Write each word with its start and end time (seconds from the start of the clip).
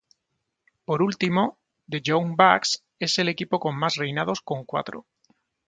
Por 0.87 0.99
último, 1.03 1.59
The 1.87 2.01
Young 2.03 2.35
Bucks 2.35 2.83
es 2.99 3.19
el 3.19 3.29
equipo 3.29 3.59
con 3.59 3.77
más 3.77 3.97
reinados 3.97 4.41
con 4.41 4.65
cuatro. 4.65 5.05